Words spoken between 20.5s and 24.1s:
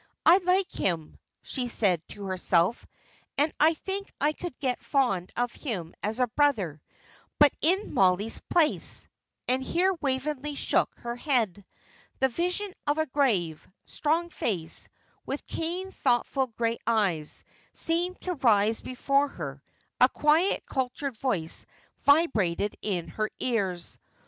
cultured voice vibrated in her ears.